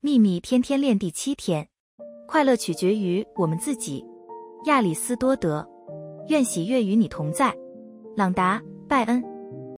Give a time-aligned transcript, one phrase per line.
[0.00, 1.66] 秘密天天练第七天。
[2.28, 4.04] 快乐取决于我们自己。
[4.66, 5.66] 亚里斯多德
[6.28, 7.52] 愿喜悦与你同在。
[8.16, 9.37] 朗达拜恩。